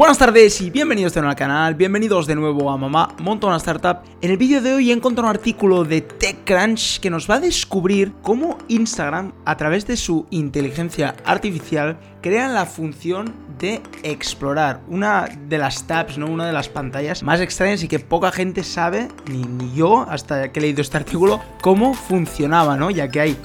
[0.00, 3.58] Buenas tardes y bienvenidos de nuevo al canal, bienvenidos de nuevo a Mamá Monta una
[3.58, 3.98] Startup.
[4.22, 7.40] En el vídeo de hoy he encontrado un artículo de TechCrunch que nos va a
[7.40, 14.80] descubrir cómo Instagram, a través de su inteligencia artificial, crea la función de explorar.
[14.88, 16.28] Una de las tabs, ¿no?
[16.28, 20.50] Una de las pantallas más extrañas y que poca gente sabe, ni, ni yo, hasta
[20.50, 22.90] que he leído este artículo, cómo funcionaba, ¿no?
[22.90, 23.36] Ya que hay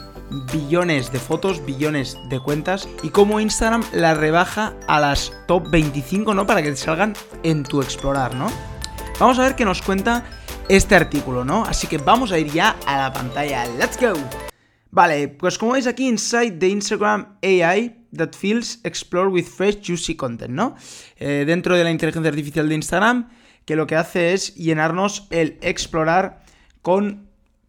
[0.52, 6.34] billones de fotos, billones de cuentas y cómo Instagram la rebaja a las top 25,
[6.34, 6.46] ¿no?
[6.46, 7.14] Para que salgan
[7.44, 8.48] en tu explorar, ¿no?
[9.20, 10.26] Vamos a ver qué nos cuenta
[10.70, 11.64] este artículo, ¿no?
[11.66, 13.66] Así que vamos a ir ya a la pantalla.
[13.78, 14.14] ¡Let's go!
[14.92, 20.16] Vale, pues como veis aquí, inside the Instagram AI that feels explore with fresh, juicy
[20.16, 20.76] content, ¿no?
[21.18, 23.30] Eh, dentro de la inteligencia artificial de Instagram,
[23.66, 26.44] que lo que hace es llenarnos el explorar
[26.82, 27.25] con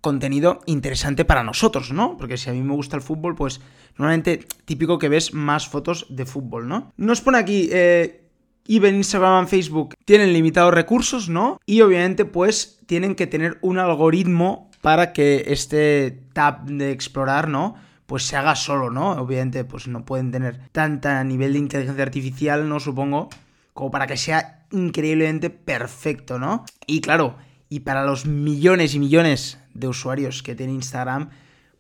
[0.07, 2.17] contenido interesante para nosotros, ¿no?
[2.17, 3.61] Porque si a mí me gusta el fútbol, pues
[3.99, 6.93] normalmente típico que ves más fotos de fútbol, ¿no?
[6.97, 8.23] Nos pone aquí, eh,
[8.69, 11.59] even Instagram y Facebook tienen limitados recursos, ¿no?
[11.67, 17.75] Y obviamente pues tienen que tener un algoritmo para que este tab de explorar, ¿no?
[18.07, 19.11] Pues se haga solo, ¿no?
[19.11, 22.79] Obviamente pues no pueden tener tanta nivel de inteligencia artificial, ¿no?
[22.79, 23.29] Supongo,
[23.73, 26.65] como para que sea increíblemente perfecto, ¿no?
[26.87, 27.35] Y claro,
[27.69, 31.31] y para los millones y millones de usuarios que tiene Instagram,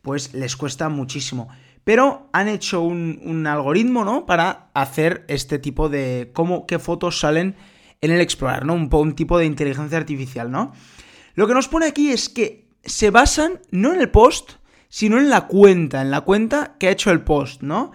[0.02, 1.48] pues les cuesta muchísimo.
[1.84, 4.26] Pero han hecho un, algoritmo, ¿no?
[4.26, 6.30] Para hacer este tipo de.
[6.32, 7.54] cómo, qué fotos salen
[8.00, 8.74] en el Explorar, ¿no?
[8.74, 10.72] Un, un tipo de inteligencia artificial, ¿no?
[11.34, 14.54] Lo que nos pone aquí es que se basan no en el post,
[14.88, 17.92] sino en la cuenta, en la cuenta que ha hecho el post, ¿no?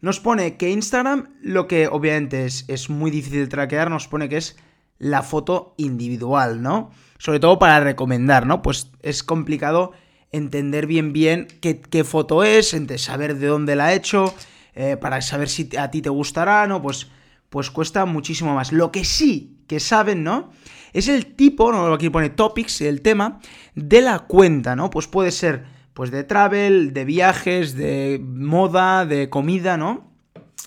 [0.00, 4.28] Nos pone que Instagram, lo que obviamente es, es muy difícil de traquear, nos pone
[4.28, 4.56] que es
[5.02, 6.92] la foto individual, ¿no?
[7.18, 8.62] Sobre todo para recomendar, ¿no?
[8.62, 9.90] Pues es complicado
[10.30, 14.32] entender bien bien qué, foto es, saber de dónde la ha hecho,
[14.74, 16.80] eh, para saber si a ti te gustará, ¿no?
[16.80, 17.08] Pues,
[17.50, 18.70] pues cuesta muchísimo más.
[18.70, 20.52] Lo que sí que saben, ¿no?
[20.92, 21.92] Es el tipo, ¿no?
[21.92, 23.40] Aquí pone topics, el tema
[23.74, 24.88] de la cuenta, ¿no?
[24.88, 30.12] Pues puede ser, pues de travel, de viajes, de moda, de comida, ¿no?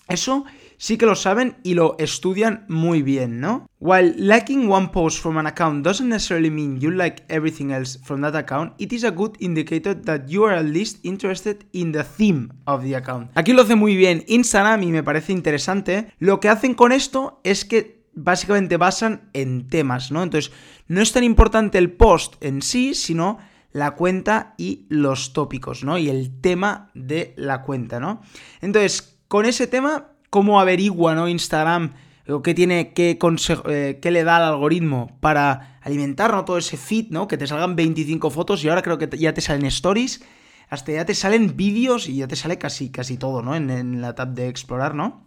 [0.09, 0.43] Eso
[0.77, 3.67] sí que lo saben y lo estudian muy bien, ¿no?
[3.79, 8.21] While liking one post from an account doesn't necessarily mean you like everything else from
[8.21, 12.03] that account, it is a good indicator that you are at least interested in the
[12.03, 13.31] theme of the account.
[13.35, 16.13] Aquí lo hace muy bien Instagram y me parece interesante.
[16.19, 20.23] Lo que hacen con esto es que básicamente basan en temas, ¿no?
[20.23, 20.51] Entonces,
[20.87, 23.37] no es tan importante el post en sí, sino
[23.71, 25.97] la cuenta y los tópicos, ¿no?
[25.97, 28.21] Y el tema de la cuenta, ¿no?
[28.61, 31.29] Entonces, con ese tema cómo averigua ¿no?
[31.29, 31.93] Instagram
[32.43, 33.17] qué tiene, qué,
[33.69, 37.29] eh, qué le da al algoritmo para alimentar todo ese feed, ¿no?
[37.29, 40.25] Que te salgan 25 fotos y ahora creo que ya te salen stories,
[40.67, 43.55] hasta ya te salen vídeos y ya te sale casi, casi todo, ¿no?
[43.55, 45.25] En, la tab de explorar, ¿no?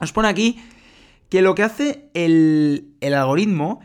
[0.00, 0.62] Nos pone aquí
[1.30, 3.80] que lo que hace el, el algoritmo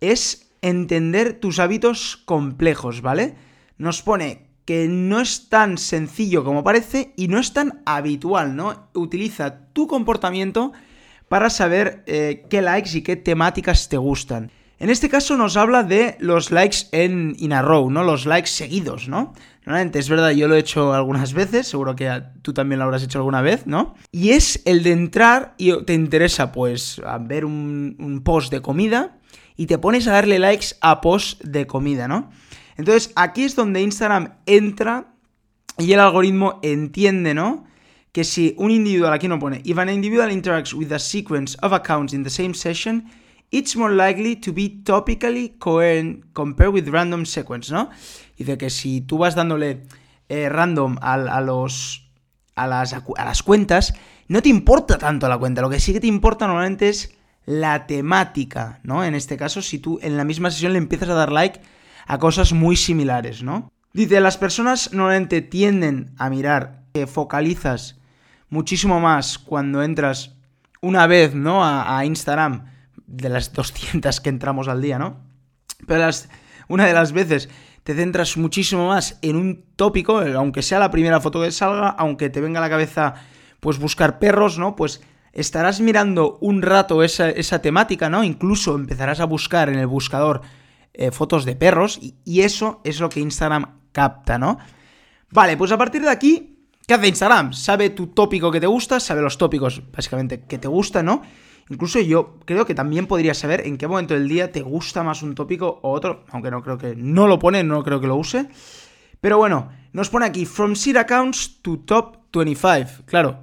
[0.00, 3.34] es entender tus hábitos complejos, ¿vale?
[3.78, 8.88] Nos pone que no es tan sencillo como parece y no es tan habitual, ¿no?
[8.94, 10.72] Utiliza tu comportamiento
[11.28, 14.50] para saber eh, qué likes y qué temáticas te gustan.
[14.78, 18.02] En este caso nos habla de los likes en in a row, ¿no?
[18.02, 19.32] Los likes seguidos, ¿no?
[19.64, 23.02] Normalmente es verdad, yo lo he hecho algunas veces, seguro que tú también lo habrás
[23.02, 23.94] hecho alguna vez, ¿no?
[24.12, 29.16] Y es el de entrar y te interesa, pues, ver un, un post de comida
[29.56, 32.30] y te pones a darle likes a post de comida, ¿no?
[32.76, 35.14] Entonces, aquí es donde Instagram entra
[35.78, 37.64] y el algoritmo entiende, ¿no?
[38.12, 41.72] Que si un individual, aquí no pone, if an individual interacts with a sequence of
[41.72, 43.10] accounts in the same session,
[43.50, 47.90] it's more likely to be topically coherent compared with random sequence, ¿no?
[48.36, 49.82] Dice que si tú vas dándole
[50.28, 52.08] eh, random a, los,
[52.54, 53.94] a, las, a las cuentas,
[54.28, 57.14] no te importa tanto la cuenta, lo que sí que te importa normalmente es
[57.46, 59.04] la temática, ¿no?
[59.04, 61.60] En este caso, si tú en la misma sesión le empiezas a dar like
[62.06, 63.72] a cosas muy similares, ¿no?
[63.92, 68.00] Dice, las personas normalmente tienden a mirar que focalizas
[68.48, 70.34] muchísimo más cuando entras
[70.80, 71.64] una vez, ¿no?
[71.64, 72.66] A, Instagram,
[73.06, 75.20] de las 200 que entramos al día, ¿no?
[75.86, 76.28] Pero las,
[76.68, 77.48] una de las veces
[77.84, 82.30] te centras muchísimo más en un tópico, aunque sea la primera foto que salga, aunque
[82.30, 83.14] te venga a la cabeza,
[83.60, 84.74] pues buscar perros, ¿no?
[84.74, 85.02] Pues
[85.32, 88.24] estarás mirando un rato esa, esa temática, ¿no?
[88.24, 90.42] Incluso empezarás a buscar en el buscador
[90.94, 94.58] eh, fotos de perros y, eso es lo que Instagram capta, ¿no?
[95.30, 97.52] Vale, pues a partir de aquí, ¿qué hace Instagram?
[97.52, 101.22] Sabe tu tópico que te gusta, sabe los tópicos básicamente que te gustan, ¿no?
[101.68, 105.22] Incluso yo creo que también podría saber en qué momento del día te gusta más
[105.22, 108.16] un tópico o otro, aunque no creo que no lo pone, no creo que lo
[108.16, 108.48] use.
[109.20, 113.04] Pero bueno, nos pone aquí From Seed Accounts to Top 25.
[113.06, 113.42] Claro,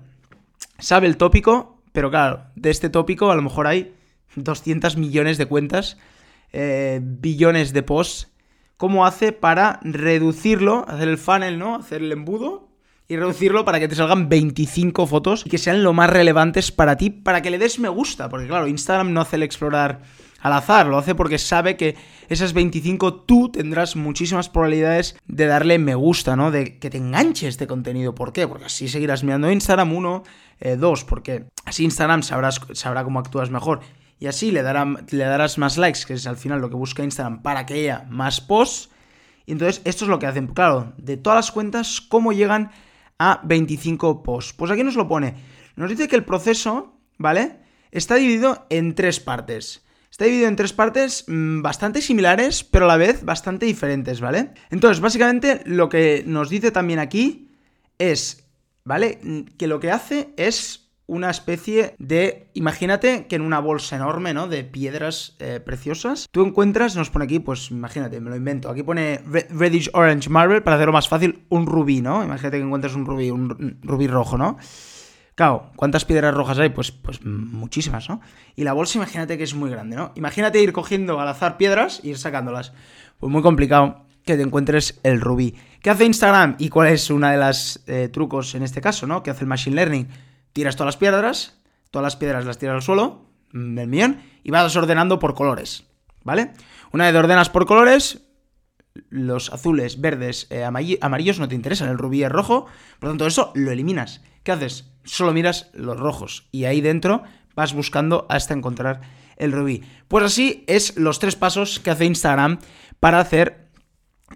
[0.78, 3.96] sabe el tópico, pero claro, de este tópico a lo mejor hay
[4.36, 5.98] 200 millones de cuentas,
[6.54, 8.32] eh, billones de posts,
[8.78, 11.76] cómo hace para reducirlo, hacer el funnel, ¿no?
[11.76, 12.70] Hacer el embudo
[13.08, 16.96] y reducirlo para que te salgan 25 fotos y que sean lo más relevantes para
[16.96, 20.02] ti, para que le des me gusta, porque claro, Instagram no hace el explorar
[20.42, 21.96] al azar, lo hace porque sabe que
[22.30, 26.52] esas 25 tú tendrás muchísimas probabilidades de darle me gusta, ¿no?
[26.52, 28.16] De que te enganche este contenido.
[28.16, 28.48] ¿Por qué?
[28.48, 30.24] Porque así seguirás mirando Instagram, uno,
[30.60, 33.82] eh, dos, porque así Instagram sabrás, sabrá cómo actúas mejor.
[34.22, 37.42] Y así le, le darás más likes, que es al final lo que busca Instagram,
[37.42, 38.92] para que haya más posts.
[39.48, 40.46] Y entonces esto es lo que hacen.
[40.46, 42.70] Claro, de todas las cuentas, ¿cómo llegan
[43.18, 44.54] a 25 posts?
[44.54, 45.34] Pues aquí nos lo pone.
[45.76, 47.62] Nos dice que el proceso, ¿vale?
[47.90, 49.84] Está dividido en tres partes.
[50.12, 54.52] Está dividido en tres partes mm, bastante similares, pero a la vez bastante diferentes, ¿vale?
[54.70, 57.50] Entonces, básicamente lo que nos dice también aquí
[57.98, 58.48] es,
[58.84, 59.18] ¿vale?
[59.24, 64.34] Mm, que lo que hace es una especie de, imagínate que en una bolsa enorme,
[64.34, 64.48] ¿no?
[64.48, 68.82] De piedras eh, preciosas, tú encuentras, nos pone aquí, pues imagínate, me lo invento, aquí
[68.82, 69.20] pone
[69.50, 72.24] Reddish Orange Marble, para hacerlo más fácil, un rubí, ¿no?
[72.24, 74.58] Imagínate que encuentras un rubí, un rubí rojo, ¿no?
[75.36, 76.70] Claro, ¿cuántas piedras rojas hay?
[76.70, 78.22] Pues, pues muchísimas, ¿no?
[78.56, 80.14] Y la bolsa, imagínate que es muy grande, ¿no?
[80.16, 82.72] Imagínate ir cogiendo al azar piedras y ir sacándolas.
[83.20, 85.56] Pues muy complicado que te encuentres el rubí.
[85.82, 86.56] ¿Qué hace Instagram?
[86.58, 89.24] ¿Y cuál es una de las eh, trucos en este caso, ¿no?
[89.24, 90.31] ¿Qué hace el Machine Learning?
[90.54, 91.62] Tiras todas las piedras,
[91.92, 95.86] todas las piedras las tiras al suelo, mm, del millón, y vas ordenando por colores,
[96.24, 96.52] ¿vale?
[96.92, 98.22] Una vez ordenas por colores,
[99.10, 102.66] los azules, verdes, eh, amarillos no te interesan, el rubí es rojo,
[103.00, 104.22] por lo tanto eso lo eliminas.
[104.44, 104.92] ¿Qué haces?
[105.04, 107.24] Solo miras los rojos y ahí dentro
[107.56, 109.02] vas buscando hasta encontrar
[109.38, 109.84] el rubí.
[110.08, 112.60] Pues así es los tres pasos que hace Instagram
[113.00, 113.70] para hacer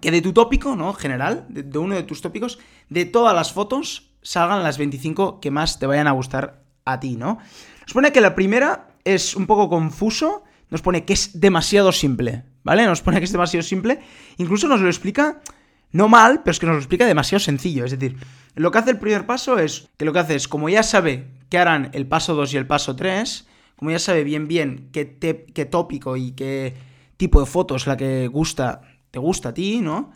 [0.01, 0.93] que de tu tópico, ¿no?
[0.93, 2.59] General, de, uno de tus tópicos,
[2.89, 7.15] de todas las fotos salgan las 25 que más te vayan a gustar a ti,
[7.15, 7.37] ¿no?
[7.81, 12.43] Nos pone que la primera es un poco confuso, nos pone que es demasiado simple,
[12.63, 12.85] ¿vale?
[12.85, 13.99] Nos pone que es demasiado simple,
[14.37, 15.41] incluso nos lo explica
[15.91, 17.85] no mal, pero es que nos lo explica demasiado sencillo.
[17.85, 18.17] Es decir,
[18.55, 21.27] lo que hace el primer paso es que lo que hace es, como ya sabe
[21.49, 25.17] que harán el paso 2 y el paso 3, como ya sabe bien bien qué,
[25.53, 26.73] qué tópico y qué
[27.15, 28.81] tipo de foto es la que gusta,
[29.11, 30.11] te gusta a ti, ¿no?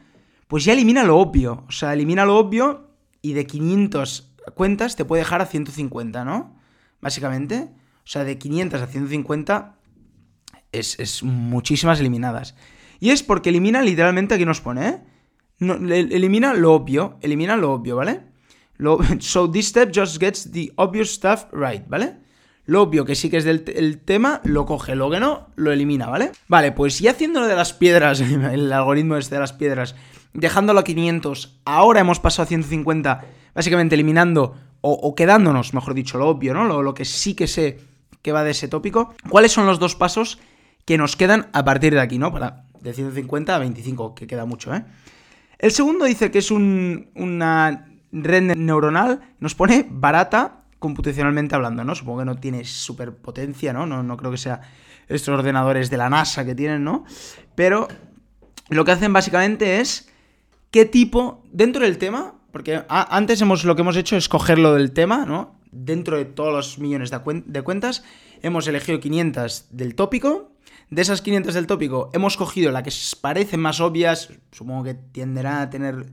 [0.47, 1.65] Pues ya elimina lo obvio.
[1.67, 2.88] O sea, elimina lo obvio
[3.21, 6.55] y de 500 cuentas te puede dejar a 150, ¿no?
[7.01, 7.69] Básicamente.
[8.03, 9.75] O sea, de 500 a 150
[10.71, 12.55] es, es muchísimas eliminadas.
[12.99, 15.01] Y es porque elimina literalmente, aquí nos pone, ¿eh?
[15.59, 18.21] elimina lo obvio, elimina lo obvio, ¿vale?
[19.19, 22.18] so this step just gets the obvious stuff right, ¿vale?
[22.69, 26.05] Lo obvio que sí que es del tema, lo coge, lo que no, lo elimina,
[26.05, 26.31] ¿vale?
[26.47, 29.95] Vale, pues ya haciendo lo de las piedras, el algoritmo este de las piedras,
[30.33, 33.25] dejándolo a 500, ahora hemos pasado a 150,
[33.55, 36.63] básicamente eliminando o, quedándonos, mejor dicho, lo obvio, ¿no?
[36.63, 37.79] Lo, lo que sí que sé
[38.21, 39.15] que va de ese tópico.
[39.29, 40.37] ¿Cuáles son los dos pasos
[40.85, 42.31] que nos quedan a partir de aquí, ¿no?
[42.31, 44.85] Para de 150 a 25, que queda mucho, ¿eh?
[45.57, 51.93] El segundo dice que es una red neuronal, nos pone barata computacionalmente hablando, ¿no?
[51.95, 53.85] Supongo que no tiene superpotencia, ¿no?
[53.85, 54.01] ¿no?
[54.01, 54.61] No creo que sea
[55.07, 57.05] estos ordenadores de la NASA que tienen, ¿no?
[57.55, 57.87] Pero
[58.69, 60.09] lo que hacen básicamente es
[60.71, 64.91] qué tipo, dentro del tema, porque antes hemos, lo que hemos hecho es cogerlo del
[64.91, 65.59] tema, ¿no?
[65.71, 68.03] Dentro de todos los millones de cuentas,
[68.41, 70.51] hemos elegido 500 del tópico
[70.89, 75.61] de esas 500 del tópico, hemos cogido la que parecen más obvias, supongo que tienderá
[75.61, 76.07] a tener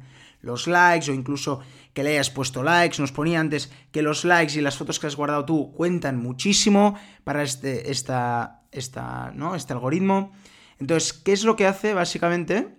[0.47, 1.61] los likes o incluso
[1.93, 2.99] que le hayas puesto likes.
[2.99, 6.99] Nos ponía antes que los likes y las fotos que has guardado tú cuentan muchísimo
[7.25, 9.55] para este, esta, esta, ¿no?
[9.55, 10.33] este algoritmo.
[10.79, 12.79] Entonces, ¿qué es lo que hace básicamente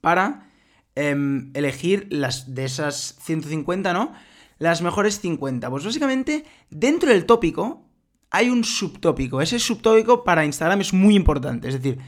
[0.00, 0.50] para
[0.94, 4.12] em, elegir las de esas 150, ¿no?
[4.58, 5.70] Las mejores 50.
[5.70, 7.86] Pues básicamente, dentro del tópico,
[8.30, 9.40] hay un subtópico.
[9.40, 11.68] Ese subtópico para Instagram es muy importante.
[11.68, 11.98] Es decir,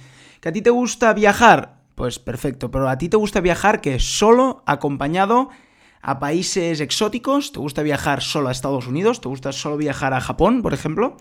[0.41, 3.99] que a ti te gusta viajar, pues perfecto, pero a ti te gusta viajar que
[3.99, 5.49] solo acompañado
[6.01, 10.21] a países exóticos, te gusta viajar solo a Estados Unidos, te gusta solo viajar a
[10.21, 11.17] Japón, por ejemplo,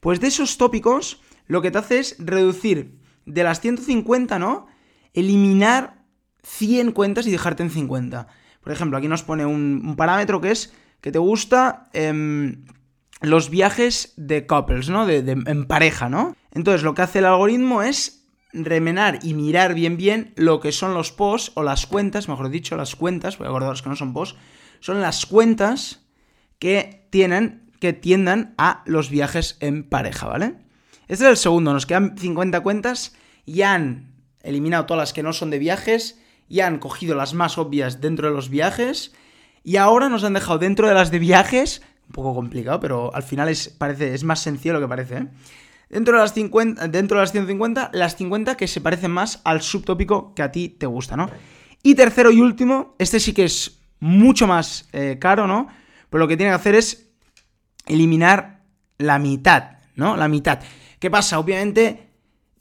[0.00, 4.66] pues de esos tópicos lo que te hace es reducir de las 150, ¿no?
[5.14, 6.04] Eliminar
[6.42, 8.26] 100 cuentas y dejarte en 50.
[8.60, 12.66] Por ejemplo, aquí nos pone un, parámetro que es que te gusta em,
[13.22, 15.06] los viajes de couples, ¿no?
[15.06, 16.36] De, en pareja, ¿no?
[16.50, 18.21] Entonces lo que hace el algoritmo es
[18.52, 22.76] remenar y mirar bien bien lo que son los posts o las cuentas, mejor dicho,
[22.76, 24.38] las cuentas, voy a acordaros que no son posts,
[24.80, 26.04] son las cuentas
[26.58, 30.54] que tienen, que tiendan a los viajes en pareja, ¿vale?
[31.08, 35.32] Este es el segundo, nos quedan 50 cuentas y han eliminado todas las que no
[35.32, 39.12] son de viajes y han cogido las más obvias dentro de los viajes
[39.64, 43.22] y ahora nos han dejado dentro de las de viajes un poco complicado, pero al
[43.22, 45.16] final es, parece, es más sencillo lo que parece.
[45.16, 45.26] ¿eh?
[45.92, 49.60] Dentro de, las 50, dentro de las 150, las 50 que se parecen más al
[49.60, 51.28] subtópico que a ti te gusta, ¿no?
[51.82, 55.68] Y tercero y último, este sí que es mucho más eh, caro, ¿no?
[56.08, 57.10] Pero lo que tiene que hacer es
[57.84, 58.62] eliminar
[58.96, 60.16] la mitad, ¿no?
[60.16, 60.60] La mitad.
[60.98, 61.38] ¿Qué pasa?
[61.38, 62.08] Obviamente,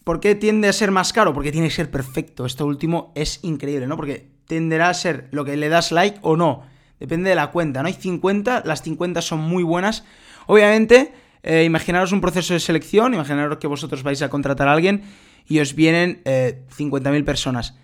[0.03, 1.33] ¿por qué tiende a ser más caro?
[1.33, 2.45] Porque tiene que ser perfecto.
[2.45, 3.95] Esto último es increíble, ¿no?
[3.95, 6.63] Porque tenderá a ser lo que le das like o no.
[6.99, 7.87] Depende de la cuenta, ¿no?
[7.87, 10.03] Hay 50, las 50 son muy buenas.
[10.47, 15.03] Obviamente, eh, imaginaros un proceso de selección, imaginaros que vosotros vais a contratar a alguien
[15.47, 17.75] y os vienen 50.000 eh, personas.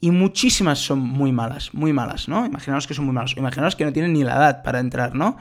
[0.00, 2.44] Y muchísimas son muy malas, muy malas, ¿no?
[2.44, 3.36] Imaginaos que son muy malas.
[3.36, 5.38] Imaginaos que no tienen ni la edad para entrar, ¿no?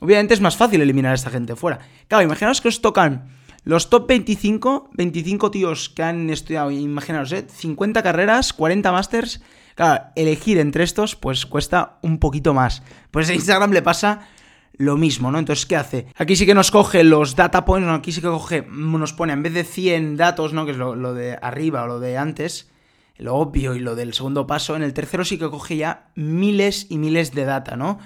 [0.00, 1.80] Obviamente es más fácil eliminar a esta gente fuera.
[2.08, 3.28] Claro, imaginaos que os tocan
[3.64, 7.46] los top 25, 25 tíos que han estudiado, imaginaos, ¿eh?
[7.48, 9.40] 50 carreras, 40 másters.
[9.74, 12.82] Claro, elegir entre estos pues cuesta un poquito más.
[13.10, 14.28] Pues a Instagram le pasa
[14.76, 15.38] lo mismo, ¿no?
[15.38, 16.06] Entonces, ¿qué hace?
[16.16, 17.94] Aquí sí que nos coge los data points, ¿no?
[17.94, 20.64] aquí sí que coge, nos pone en vez de 100 datos, ¿no?
[20.64, 22.70] Que es lo, de arriba o lo de antes,
[23.16, 26.86] lo obvio y lo del segundo paso, en el tercero sí que coge ya miles
[26.90, 27.98] y miles de data, ¿no?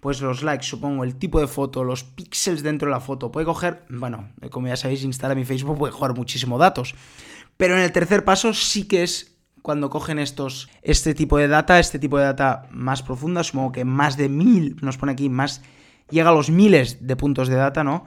[0.00, 3.46] Pues los likes, supongo, el tipo de foto, los píxeles dentro de la foto, puede
[3.46, 6.94] coger, bueno, como ya sabéis, Instagram y Facebook puede coger muchísimos datos.
[7.56, 11.80] Pero en el tercer paso sí que es cuando cogen estos, este tipo de data,
[11.80, 15.62] este tipo de data más profunda, supongo que más de mil, nos pone aquí más
[16.10, 18.06] llega a los miles de puntos de data, ¿no?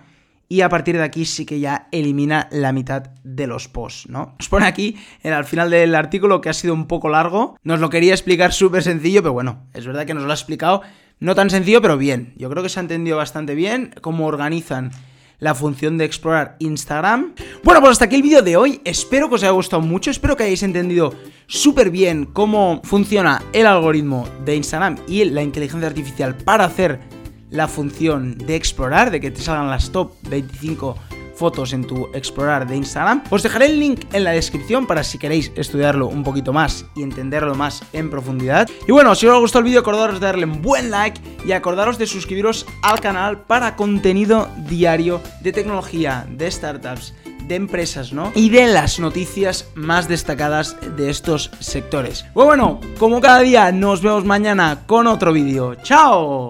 [0.51, 4.35] Y a partir de aquí sí que ya elimina la mitad de los posts, ¿no?
[4.39, 7.55] Nos pone aquí, al final del artículo, que ha sido un poco largo.
[7.61, 10.81] Nos lo quería explicar súper sencillo, pero bueno, es verdad que nos lo ha explicado.
[11.19, 12.33] No tan sencillo, pero bien.
[12.35, 14.91] Yo creo que se ha entendido bastante bien cómo organizan
[15.37, 17.33] la función de explorar Instagram.
[17.63, 18.81] Bueno, pues hasta aquí el vídeo de hoy.
[18.85, 20.09] Espero que os haya gustado mucho.
[20.09, 21.13] Espero que hayáis entendido
[21.47, 27.18] súper bien cómo funciona el algoritmo de Instagram y la inteligencia artificial para hacer
[27.49, 30.95] la función de explorar, de que te salgan las top 25
[31.39, 33.23] fotos en tu explorar de Instagram.
[33.29, 37.01] Os dejaré el link en la descripción para si queréis estudiarlo un poquito más y
[37.01, 38.69] entenderlo más en profundidad.
[38.87, 41.53] Y bueno, si os ha gustado el vídeo, acordaros de darle un buen like y
[41.53, 47.13] acordaros de suscribiros al canal para contenido diario de tecnología, de startups,
[47.47, 48.31] de empresas, ¿no?
[48.35, 52.25] Y de las noticias más destacadas de estos sectores.
[52.33, 55.75] Pues bueno, como cada día, nos vemos mañana con otro vídeo.
[55.75, 56.47] ¡Chao!